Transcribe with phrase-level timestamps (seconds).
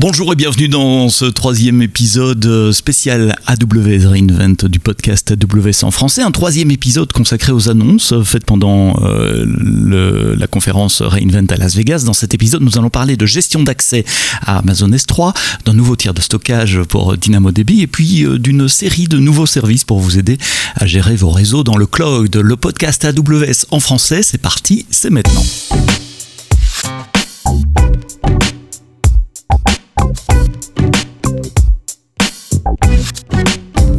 [0.00, 5.90] Bonjour et bienvenue dans ce troisième épisode euh, spécial AWS Reinvent du podcast AWS en
[5.90, 6.22] français.
[6.22, 12.04] Un troisième épisode consacré aux annonces faites pendant euh, la conférence Reinvent à Las Vegas.
[12.06, 14.06] Dans cet épisode, nous allons parler de gestion d'accès
[14.40, 15.34] à Amazon S3,
[15.66, 19.84] d'un nouveau tiers de stockage pour DynamoDB et puis euh, d'une série de nouveaux services
[19.84, 20.38] pour vous aider
[20.76, 22.34] à gérer vos réseaux dans le cloud.
[22.34, 25.44] Le podcast AWS en français, c'est parti, c'est maintenant.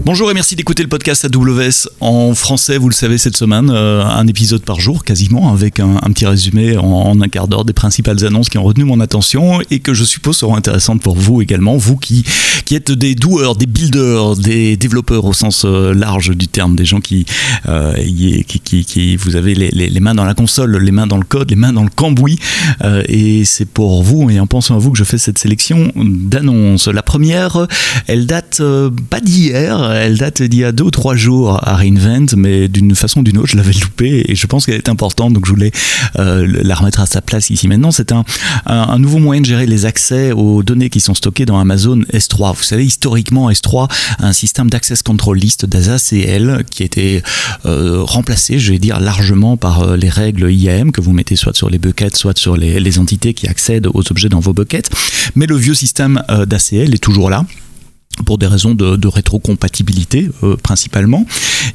[0.04, 4.04] Bonjour et merci d'écouter le podcast AWS en français, vous le savez cette semaine, euh,
[4.04, 8.26] un épisode par jour quasiment, avec un, petit résumé en, un quart d'heure des principales
[8.26, 11.78] annonces qui ont retenu mon attention et que je suppose seront intéressantes pour vous également,
[11.78, 12.26] vous qui,
[12.66, 16.86] qui êtes des doueurs, des builders, des développeurs au sens euh, large du terme, des
[16.86, 17.28] gens qui,
[17.70, 17.94] euh,
[18.48, 21.52] qui, qui, vous avez les, les, mains dans la console, les mains dans le code,
[21.52, 22.40] les mains dans le cambouis,
[23.08, 26.88] et c'est pour vous et en pensant à vous que je fais cette sélection d'annonces.
[26.88, 27.68] La première,
[28.08, 28.64] elle date
[29.12, 32.96] pas d'hier, elle date d'il y a deux ou trois jours à Reinvent, mais d'une
[32.96, 35.52] façon ou d'une autre, je l'avais loupée et je pense qu'elle est importante, donc je
[35.52, 35.72] voulais
[36.20, 37.92] euh, la remettre à sa place ici maintenant.
[37.92, 38.24] C'est un,
[39.00, 42.56] nouveau moyen de gérer les accès aux données qui sont stockées dans Amazon S3.
[42.56, 47.24] Vous savez, historiquement, S3 a un système d'access control list d'ASACL qui a été
[47.66, 51.56] euh, remplacé, je vais dire, largement par euh, les règles IAM que vous mettez soit
[51.56, 54.90] sur les buckets, soit sur les, les entités qui accèdent aux objets dans vos buckets.
[55.36, 57.46] Mais le vieux système d'ACL est toujours là
[58.24, 61.26] pour des raisons de, de rétrocompatibilité euh, principalement.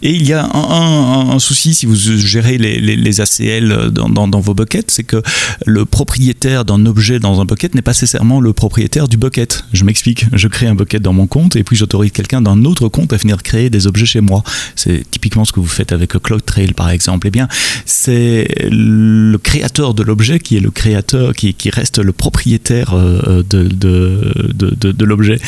[0.02, 5.05] Et il y a un, souci si vous gérez les, ACL dans, vos buckets, c'est
[5.05, 5.22] que
[5.64, 9.64] le propriétaire d'un objet dans un bucket n'est pas nécessairement le propriétaire du bucket.
[9.72, 12.88] Je m'explique, je crée un bucket dans mon compte et puis j'autorise quelqu'un d'un autre
[12.88, 14.42] compte à venir créer des objets chez moi.
[14.75, 17.27] C'est typiquement ce que vous faites avec CloudTrail par exemple.
[17.28, 17.48] Eh bien,
[17.84, 25.05] c'est le créateur de l'objet qui est le créateur, qui, reste le propriétaire euh, de
[25.05, 25.38] l'objet.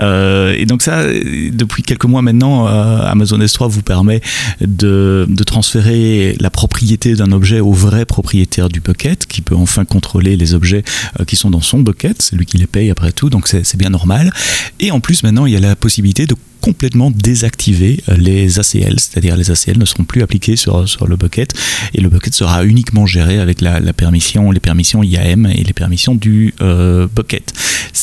[0.00, 4.20] Euh, et donc ça, depuis quelques mois maintenant, euh, Amazon S3 vous permet
[4.60, 9.84] de, de transférer la propriété d'un objet au vrai propriétaire du bucket, qui peut enfin
[9.84, 10.82] contrôler les objets
[11.20, 13.76] euh, qui sont dans son bucket, c'est lui qui les paye après tout, donc c'est
[13.76, 14.32] bien normal.
[14.80, 18.98] Et en plus maintenant, il y a la possibilité de complètement désactiver euh, les ACL,
[18.98, 21.52] c'est-à-dire les ACL ne seront plus appliqués sur, le bucket
[21.94, 26.14] et le bucket sera uniquement géré avec la, permission, les permissions IAM et les permissions
[26.14, 27.52] du euh, bucket.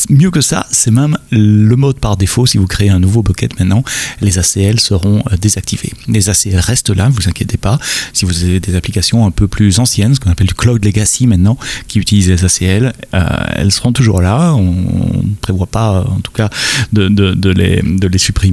[0.09, 2.45] Mieux que ça, c'est même le mode par défaut.
[2.45, 3.83] Si vous créez un nouveau bucket maintenant,
[4.21, 5.93] les ACL seront euh, désactivés.
[6.07, 7.79] Les ACL restent là, ne vous inquiétez pas.
[8.13, 11.27] Si vous avez des applications un peu plus anciennes, ce qu'on appelle du cloud legacy
[11.27, 14.53] maintenant, qui utilisent les ACL, elles seront toujours là.
[14.53, 16.49] On ne prévoit pas, en tout cas,
[16.93, 18.44] de les supprimer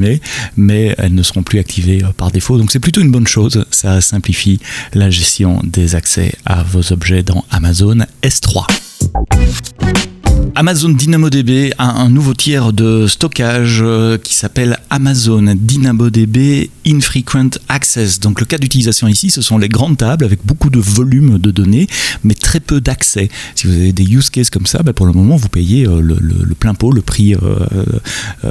[0.57, 2.59] mais elles ne seront plus activées euh, par défaut.
[2.59, 4.61] Donc c'est plutôt une bonne chose, ça simplifie
[4.95, 8.67] la gestion des accès à vos objets dans Amazon S3.
[10.55, 18.21] Amazon DynamoDB a un nouveau tiers de stockage euh, qui s'appelle Amazon DynamoDB Infrequent Access.
[18.21, 21.51] Donc le cas d'utilisation ici, ce sont les grandes tables avec beaucoup de volume de
[21.51, 21.87] données,
[22.23, 23.31] mais très peu d'accès.
[23.55, 26.01] Si vous avez des use cases comme ça, ben, pour le moment, vous payez euh,
[26.03, 28.49] le, plein pot, le prix euh,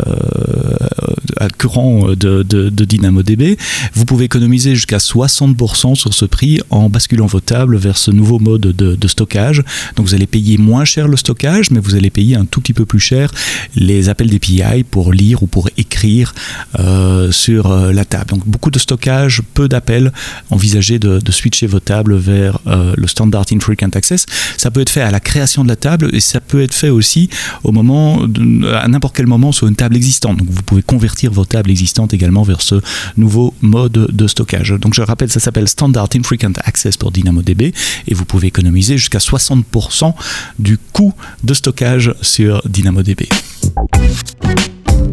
[1.59, 3.57] courant de, DynamoDB.
[3.93, 8.39] Vous pouvez économiser jusqu'à 60% sur ce prix en basculant vos tables vers ce nouveau
[8.39, 9.63] mode de, de stockage.
[9.95, 12.61] Donc vous allez payer moins cher le stockage, mais vous vous allez payer un tout
[12.61, 13.31] petit peu plus cher
[13.75, 16.33] les appels d'API pour lire ou pour écrire
[16.79, 18.31] euh, sur euh, la table.
[18.31, 20.11] Donc beaucoup de stockage, peu d'appels.
[20.49, 24.25] Envisagez de, switcher vos tables vers euh, le standard infrequent access.
[24.57, 26.89] Ça peut être fait à la création de la table et ça peut être fait
[26.89, 27.29] aussi
[27.63, 30.37] au moment, de, à n'importe quel moment sur une table existante.
[30.37, 32.75] Donc vous pouvez convertir vos tables existantes également vers ce
[33.17, 34.71] nouveau mode de stockage.
[34.79, 37.73] Donc je rappelle, ça s'appelle standard infrequent access pour DynamoDB
[38.07, 40.13] et vous pouvez économiser jusqu'à 60%
[40.59, 41.13] du coût
[41.43, 41.80] de stockage
[42.21, 43.23] sur DynamoDB.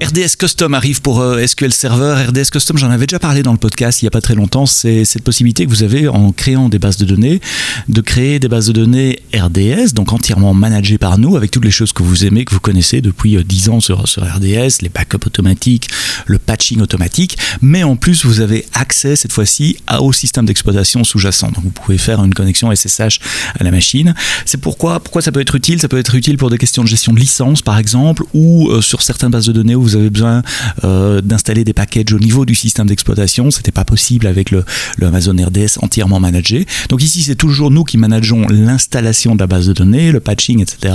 [0.03, 2.25] RDS Custom arrive pour euh, SQL Server.
[2.29, 4.67] RDS Custom, j'en avais déjà parlé dans le podcast il n'y a pas très longtemps.
[4.67, 7.41] C'est cette possibilité que vous avez en créant des bases de données,
[7.89, 11.71] de créer des bases de données RDS, donc entièrement managées par nous, avec toutes les
[11.71, 14.89] choses que vous aimez, que vous connaissez depuis 10 euh, ans sur, sur RDS, les
[14.89, 15.89] backups automatiques,
[16.27, 17.39] le patching automatique.
[17.63, 21.51] Mais en plus, vous avez accès cette fois-ci au système d'exploitation sous-jacent.
[21.53, 23.21] Donc vous pouvez faire une connexion SSH
[23.59, 24.15] à la machine.
[24.45, 25.81] C'est pourquoi, pourquoi ça peut être utile?
[25.81, 28.81] Ça peut être utile pour des questions de gestion de licence, par exemple, ou euh,
[28.81, 30.43] sur certaines bases de données vous avez besoin
[30.85, 33.51] euh, d'installer des packages au niveau du système d'exploitation.
[33.51, 34.65] C'était pas possible avec le,
[34.97, 36.67] le, Amazon RDS entièrement managé.
[36.89, 40.61] Donc ici, c'est toujours nous qui manageons l'installation de la base de données, le patching,
[40.61, 40.95] etc.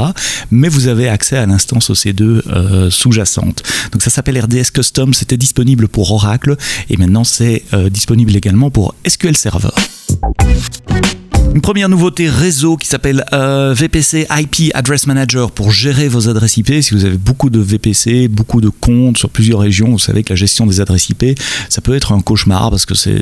[0.52, 3.64] Mais vous avez accès à l'instance OC2 euh, sous-jacente.
[3.92, 5.14] Donc ça s'appelle RDS Custom.
[5.14, 6.56] C'était disponible pour Oracle
[6.90, 9.70] et maintenant c'est euh, disponible également pour SQL Server.
[11.54, 16.58] Une première nouveauté réseau qui s'appelle euh, VPC IP Address Manager pour gérer vos adresses
[16.58, 16.82] IP.
[16.82, 20.30] Si vous avez beaucoup de VPC, beaucoup de comptes sur plusieurs régions, vous savez que
[20.34, 21.40] la gestion des adresses IP,
[21.70, 23.22] ça peut être un cauchemar parce que ces,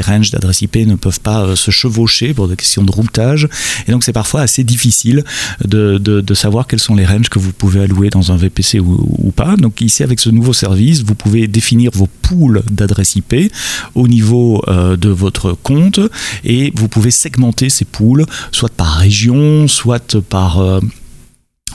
[0.00, 3.48] ranges d'adresses IP ne peuvent pas euh, se chevaucher pour des questions de routage.
[3.88, 5.24] Et donc c'est parfois assez difficile
[5.64, 9.32] de, savoir quels sont les ranges que vous pouvez allouer dans un VPC ou, ou
[9.32, 9.56] pas.
[9.56, 13.52] Donc ici avec ce nouveau service, vous pouvez définir vos pools d'adresses IP
[13.96, 15.98] au niveau euh, de votre compte
[16.44, 20.80] et vous pouvez segmenter ces pools, soit par région, soit par euh,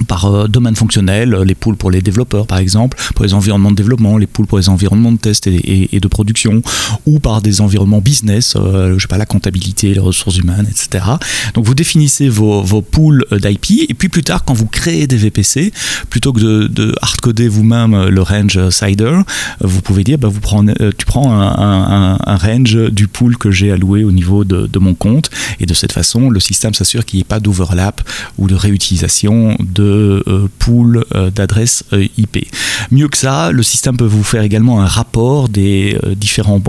[0.06, 3.76] par euh, domaine fonctionnel, les pools pour les développeurs par exemple, pour les environnements de
[3.76, 6.62] développement, les pools pour les environnements de test et, de production,
[7.06, 11.06] ou par des environnements business, euh, je sais pas, la comptabilité, les ressources humaines, etc.
[11.54, 15.18] Donc vous définissez vos, vos pools d'IP, et puis plus tard, quand vous créez des
[15.18, 15.74] VPC,
[16.10, 19.20] plutôt que de, de hardcoder vous-même le range cider,
[19.62, 23.52] vous pouvez dire, bah, vous prenez, euh, tu prends un, un, range du pool que
[23.52, 25.30] j'ai alloué au niveau de, de mon compte,
[25.60, 28.02] et de cette façon, le système s'assure qu'il n'y ait pas d'overlap
[28.38, 32.45] ou de réutilisation de euh, pool euh, d'adresses euh, IP.
[32.92, 36.62] Mieux que ça, le système peut vous faire également un rapport des différents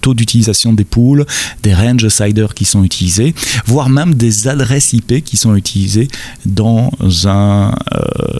[0.00, 1.26] taux d'utilisation des pools,
[1.62, 3.34] des range siders qui sont utilisés,
[3.66, 6.08] voire même des adresses IP qui sont utilisées
[6.46, 6.90] dans
[7.26, 7.74] un,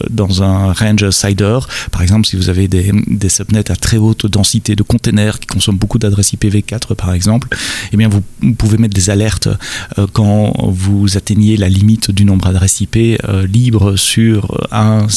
[0.09, 1.59] dans un range cider.
[1.91, 5.47] Par exemple, si vous avez des, des subnets à très haute densité de containers qui
[5.47, 7.47] consomment beaucoup d'adresses IPv4 par exemple,
[7.91, 8.21] eh bien vous,
[8.53, 9.49] pouvez mettre des alertes
[10.13, 12.97] quand vous atteignez la limite du nombre d'adresses IP
[13.47, 15.07] libres sur un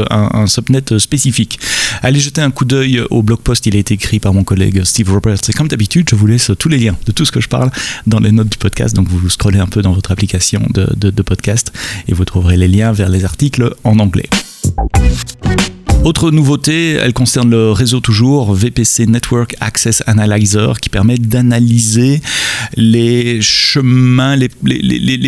[0.00, 1.58] un, subnet spécifique.
[2.02, 4.84] Allez jeter un coup d'œil au blog post, il a été écrit par mon collègue
[4.84, 5.48] Steve Roberts.
[5.48, 7.70] Et comme d'habitude, je vous laisse tous les liens de tout ce que je parle
[8.06, 8.94] dans les notes du podcast.
[8.94, 11.72] Donc vous scrollez un peu dans votre application de podcast
[12.08, 14.28] et vous trouverez les liens vers les articles en anglais.
[16.04, 22.20] Autre nouveauté, elle concerne le réseau toujours, VPC Network Access Analyzer, qui permet d'analyser
[22.76, 24.48] les chemins, les,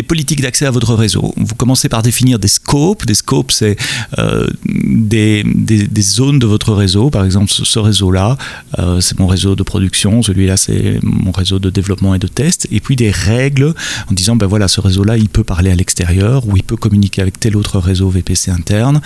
[0.03, 1.33] politiques d'accès à votre réseau.
[1.35, 3.05] Vous commencez par définir des scopes.
[3.05, 3.75] Des scopes, c'est
[4.19, 7.09] euh, des, des, zones de votre réseau.
[7.09, 8.37] Par exemple, ce, réseau-là,
[8.79, 10.21] euh, c'est mon réseau de production.
[10.21, 12.67] Celui-là, c'est mon réseau de développement et de test.
[12.71, 13.73] Et puis des règles
[14.09, 17.21] en disant, ben voilà, ce réseau-là, il peut parler à l'extérieur, ou il peut communiquer
[17.21, 19.01] avec tel autre réseau VPC interne,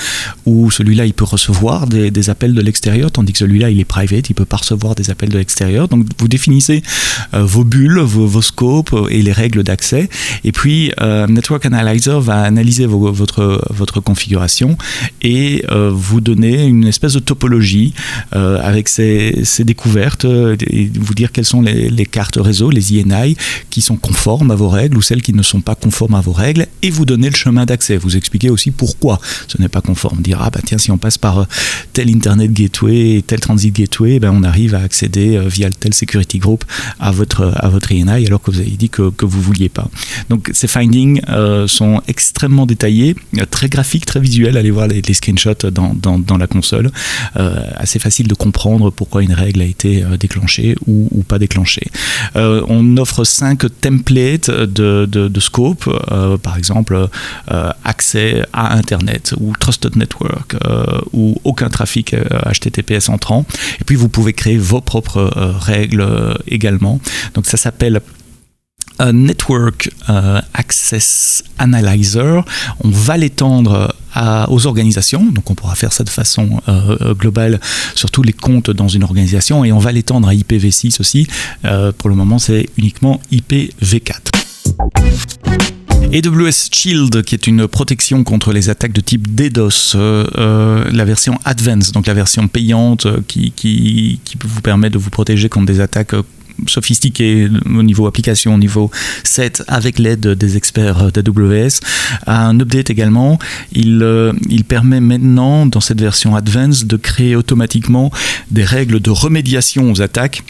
[0.46, 1.53] ou celui-là, il peut recevoir
[1.88, 5.10] des, appels de l'extérieur, tandis que celui-là, il est private, il peut pas recevoir des
[5.10, 5.88] appels de l'extérieur.
[5.88, 6.84] Donc, vous définissez
[7.34, 10.10] euh, vos bulles, vos, scopes et les règles d'accès.
[10.44, 14.78] Et puis, euh, Network Analyzer va analyser votre, votre configuration
[15.22, 17.94] et euh, vous donner une espèce de topologie
[18.32, 23.38] avec ces, découvertes et vous dire quelles sont les, les cartes réseau, les INI,
[23.70, 26.34] qui sont conformes à vos règles ou celles qui ne sont pas conformes à vos
[26.34, 27.98] règles et vous donner le chemin d'accès.
[27.98, 30.22] Vous expliquer aussi pourquoi ce n'est pas conforme.
[30.22, 31.43] Dire, ah bah tiens, si on passe par
[31.94, 36.40] tel Internet Gateway, tel Transit Gateway, ben on arrive à accéder euh, via tel security
[36.40, 36.64] group
[37.00, 39.88] à votre, à INI alors que vous avez dit que, vous vouliez pas.
[40.30, 44.58] Donc ces findings euh, sont extrêmement détaillés, euh, très graphiques, très visuels.
[44.58, 46.90] Allez voir les, screenshots dans, la console.
[47.36, 51.88] assez facile de comprendre pourquoi une règle a été déclenchée ou, ou pas déclenchée.
[52.36, 55.88] on offre cinq templates de, de, de scope,
[56.42, 57.08] par exemple
[57.84, 60.56] accès à Internet ou Trusted Network
[61.12, 63.46] ou aucun trafic HTTPS euh, entrant.
[63.80, 67.00] Et puis vous pouvez créer vos propres euh, règles euh, également.
[67.34, 68.02] Donc ça s'appelle
[69.12, 69.90] Network
[70.54, 72.46] Access Analyzer.
[72.84, 73.94] On va l'étendre
[74.50, 76.62] aux organisations, donc on pourra faire ça de façon
[77.20, 77.60] globale
[77.96, 81.28] sur tous les comptes dans une organisation et on va l'étendre à IPv6 aussi.
[81.98, 84.12] pour le moment, c'est uniquement IPv4.
[86.14, 91.06] AWS Shield, qui est une protection contre les attaques de type DDoS, euh, euh, la
[91.06, 95.80] version Advanced, donc la version payante euh, qui, vous permet de vous protéger contre des
[95.80, 96.14] attaques
[96.68, 98.92] sophistiquées au niveau application, au niveau
[99.24, 101.80] set, avec l'aide des experts d'AWS.
[102.28, 103.40] Un update également,
[103.72, 108.12] il permet maintenant, dans cette version Advanced, de créer automatiquement
[108.52, 110.44] des règles de remédiation aux attaques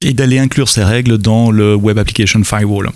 [0.00, 2.90] et d'aller inclure ces règles dans le Web Application Firewall.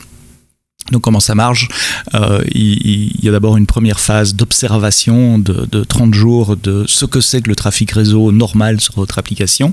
[0.90, 1.68] Donc comment ça marche?
[2.14, 7.04] Euh, il, y a d'abord une première phase d'observation de, de, 30 jours de ce
[7.04, 9.72] que c'est que le trafic réseau normal sur votre application.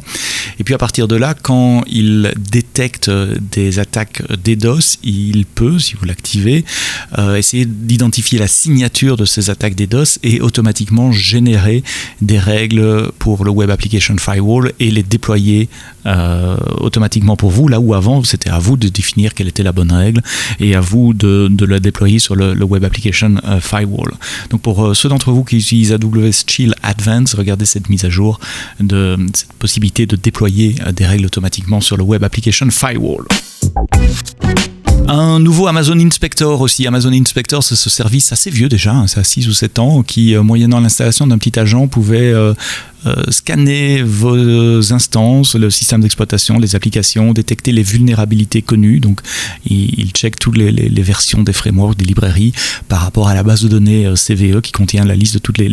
[0.60, 5.96] Et puis à partir de là, quand il détecte des attaques DDoS, il peut, si
[5.96, 6.66] vous l'activez,
[7.18, 11.84] euh, essayer d'identifier la signature de ces attaques DDoS et automatiquement générer
[12.22, 15.70] des règles pour le Web Application Firewall et les déployer
[16.08, 19.74] euh, automatiquement pour vous, là où avant c'était à vous de définir quelle était la
[19.74, 20.22] bonne règle
[20.60, 24.14] et à vous de, la déployer sur le, Web Application euh, Firewall.
[24.50, 28.10] Donc pour euh, ceux d'entre vous qui utilisent AWS Chill Advanced, regardez cette mise à
[28.10, 28.40] jour
[28.80, 33.26] de cette possibilité de déployer des règles automatiquement sur le Web Application Firewall.
[35.10, 36.86] Un nouveau Amazon Inspector aussi.
[36.88, 40.36] Amazon Inspector, c'est ce service assez vieux déjà, ça a 6 ou 7 ans, qui,
[40.36, 42.34] moyennant l'installation d'un petit agent, pouvait
[43.06, 49.00] euh, scanner vos instances, le système d'exploitation, les applications, détecter les vulnérabilités connues.
[49.00, 49.22] Donc,
[49.66, 52.54] il, check toutes les, versions des frameworks, des librairies
[52.88, 55.68] par rapport à la base de données CVE qui contient la liste de toutes les,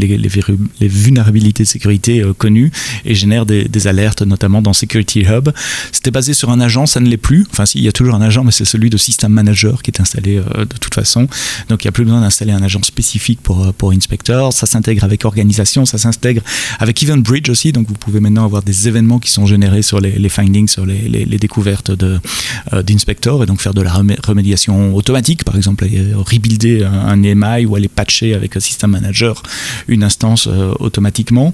[0.80, 2.70] vulnérabilités de sécurité connues
[3.04, 5.50] et génère des, alertes, notamment dans Security Hub.
[5.92, 7.46] C'était basé sur un agent, ça ne l'est plus.
[7.50, 10.00] Enfin, il y a toujours un agent, mais c'est celui de système Manager qui est
[10.00, 11.28] installé euh, de toute façon.
[11.68, 14.52] Donc il n'y a plus besoin d'installer un agent spécifique pour, euh, pour Inspector.
[14.52, 16.42] Ça s'intègre avec organisation, ça s'intègre
[16.78, 17.72] avec Event Bridge aussi.
[17.72, 20.86] Donc vous pouvez maintenant avoir des événements qui sont générés sur les, les findings, sur
[20.86, 26.84] les, les, découvertes euh, d'Inspector et donc faire de la remédiation automatique, par exemple, rebuilder
[26.84, 29.42] un, EMI ou aller patcher avec un système manager
[29.88, 31.52] une instance automatiquement.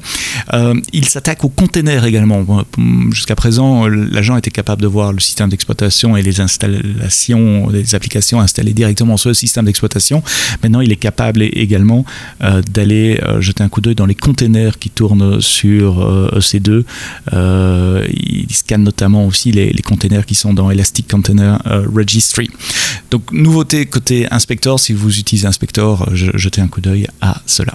[0.93, 2.45] il s'attaque aux containers également.
[3.11, 8.41] Jusqu'à présent, l'agent était capable de voir le système d'exploitation et les installations des applications
[8.41, 10.23] installées directement sur le système d'exploitation.
[10.63, 12.05] Maintenant, il est capable également
[12.43, 16.85] euh, d'aller euh, jeter un coup d'œil dans les containers qui tournent EC2.
[17.33, 21.59] Euh, e il scanne notamment aussi les, les, containers qui sont dans Elastic Container
[21.95, 22.51] Registry.
[23.11, 27.75] Donc, nouveauté côté Inspector, si vous utilisez Inspector, jetez un coup d'œil à cela.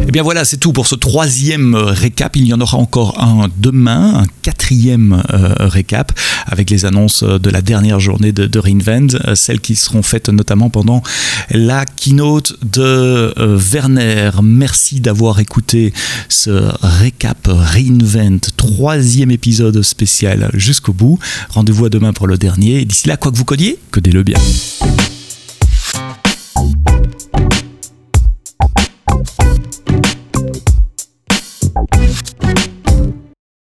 [0.00, 2.34] Et eh bien voilà, c'est tout pour ce troisième euh, récap.
[2.34, 6.12] Il y en aura encore un demain, un quatrième euh, récap
[6.46, 10.68] avec les annonces de la dernière journée de, Reinvent, euh, celles qui seront faites notamment
[10.68, 11.02] pendant
[11.50, 14.30] la keynote de Werner.
[14.42, 15.92] Merci d'avoir écouté
[16.28, 21.18] ce récap Reinvent, troisième épisode spécial jusqu'au bout.
[21.50, 22.84] Rendez-vous à demain pour le dernier.
[22.84, 24.38] D'ici là, quoi que vous codiez, codez-le bien.